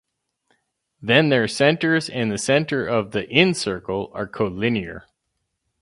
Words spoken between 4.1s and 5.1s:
are colinear.